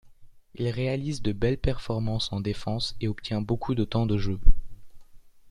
Il 0.55 0.67
réalise 0.67 1.21
de 1.21 1.31
belles 1.31 1.59
performances 1.59 2.33
en 2.33 2.39
défense 2.39 2.95
et 3.01 3.07
obtient 3.07 3.39
beaucoup 3.39 3.75
de 3.75 3.83
temps 3.83 4.07
de 4.07 4.17
jeu. 4.17 4.39